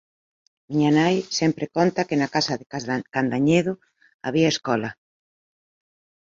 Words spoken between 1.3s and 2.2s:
sempre conta que